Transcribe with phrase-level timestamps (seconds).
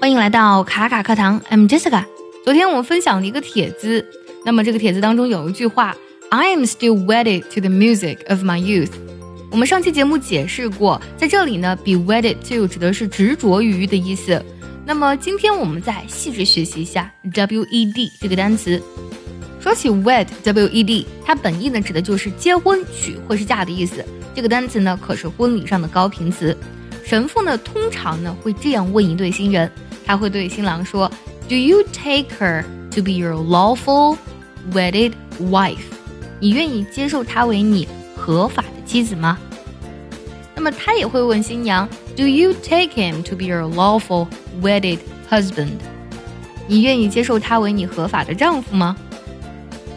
[0.00, 2.06] 欢迎来到卡卡课堂，I'm Jessica。
[2.42, 4.02] 昨天我们分享了一个帖子，
[4.46, 5.94] 那么这个帖子当中有一句话
[6.30, 8.92] ，I am still wedded to the music of my youth。
[9.50, 14.42] 我们上期节目解释过，在这里呢，be wedded to 指的是执着于的意思。
[14.86, 18.82] 那么今天我们再细致学习一下 wed 这个单词。
[19.60, 24.02] 说起 wed，w-e-d，它本意呢指的就是结婚、娶或是嫁的意思。
[24.34, 26.56] 这个单词呢可是婚礼上的高频词。
[27.04, 29.70] 神父呢通常呢会这样问一对新人，
[30.05, 31.11] 他会对新郎说：“
[31.47, 34.17] Do you take her to be your lawful
[34.73, 35.77] wedded wife？”
[36.39, 39.37] 你愿意接受她为你合法的妻子吗？
[40.55, 44.27] 那么他也会问新娘：“Do you take him to be your lawful
[44.61, 45.73] wedded husband？”
[46.67, 48.95] 你愿意接受他为你合法的丈夫吗？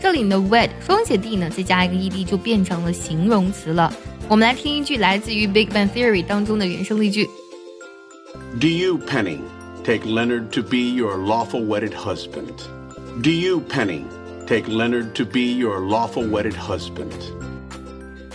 [0.00, 3.92] 这里的 wed 双写 d 呢，再加一个 ed 就变成了形容词了。
[4.28, 7.28] 我们来听一句来自于《Big Bang Theory》当中的原声例句：
[8.60, 9.38] Do you, Penny,
[9.89, 12.53] Take Leonard to be your lawful wedded husband?
[13.23, 14.05] Do you, Penny,
[14.45, 17.11] take Leonard to be your lawful wedded husband?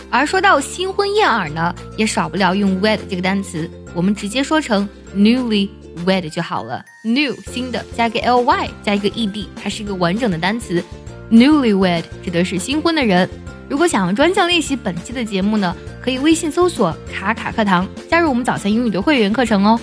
[0.09, 5.69] 而说到新婚燕尔呢，也少不了用 wed 这个单词，我们直接说成 newly
[6.05, 6.83] wed 就好了。
[7.05, 10.83] new 新的加个 ly 加一个 ed，它是一个完整的单词。
[11.31, 13.29] Newlywed 指的是新婚的人。
[13.69, 19.79] 如果想要专项练习本期的节目呢，可以微信搜索“卡卡课堂”，加入我们早餐英语的会员课程哦。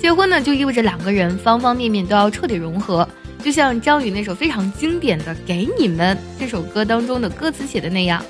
[0.00, 3.06] 结婚呢，就意味着两个人方方面面都要彻底融合，
[3.42, 8.24] 就像张宇那首非常经典的《给你们》这首歌当中的歌词写的那样，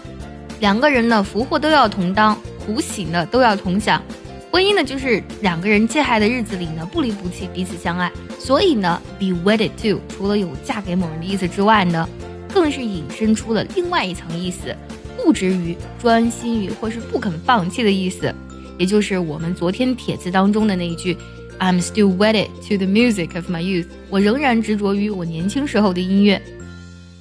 [0.61, 4.03] 两个人呢福祸都要同当，苦喜呢都要同享。
[4.51, 8.11] 婚姻呢，就是两个人接下来的日子里呢不离不弃，彼此相爱。
[8.39, 12.09] 所以呢，be wedded to 除了有嫁给某人的意思之外呢。
[12.51, 14.75] 更是引申出了另外一层意思，
[15.19, 18.35] 固执于、专心于或是不肯放弃的意思，
[18.79, 21.15] 也就是我们昨天帖子当中的那一句
[21.59, 26.41] ：“I'm still wedded to the music of my youth。”我仍然执着于我年轻时候的音乐。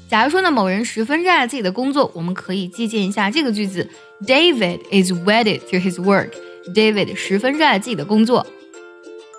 [0.10, 3.90] 假如说呢，某人十分热爱自己的工作，我们可以借鉴一下这个句子
[4.26, 6.32] ：“David is wedded to his work。”
[6.74, 8.46] David 十分热爱自己的工作。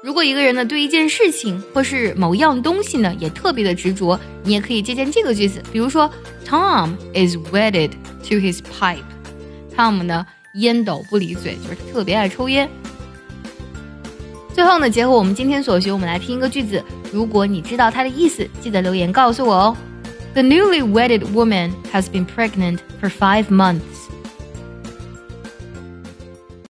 [0.03, 6.11] 如果一个人呢对一件事情或是某样东西呢也特别的执着，你也可以借鉴这个句子，比如说
[6.47, 7.91] ，Tom is wedded
[8.28, 9.03] to his pipe。
[9.77, 10.25] Tom 呢
[10.55, 12.69] 烟斗不离嘴，就是特别爱抽烟。
[14.59, 16.83] 最后呢，结合我们今天所学，我们来拼一个句子。
[17.13, 19.77] 如果你知道它的意思，记得留言告诉我哦。
[20.35, 23.98] The newly wedded woman has been pregnant for five months.